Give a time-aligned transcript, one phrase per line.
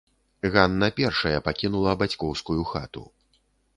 [0.53, 3.05] Ганна першая пакінула бацькоўскую хату.